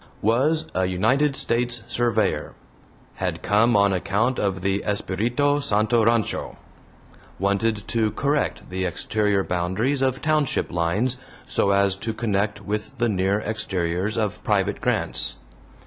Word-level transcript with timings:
Was 0.23 0.67
a 0.73 0.87
United 0.87 1.35
States 1.35 1.83
surveyor. 1.87 2.55
Had 3.17 3.43
come 3.43 3.77
on 3.77 3.93
account 3.93 4.39
of 4.39 4.61
the 4.61 4.81
Espiritu 4.83 5.61
Santo 5.61 6.03
Rancho. 6.03 6.57
Wanted 7.37 7.87
to 7.89 8.09
correct 8.09 8.67
the 8.71 8.83
exterior 8.83 9.43
boundaries 9.43 10.01
of 10.01 10.19
township 10.23 10.71
lines, 10.71 11.17
so 11.45 11.69
as 11.69 11.95
to 11.97 12.15
connect 12.15 12.61
with 12.61 12.97
the 12.97 13.09
near 13.09 13.41
exteriors 13.41 14.17
of 14.17 14.43
private 14.43 14.81
grants. 14.81 15.37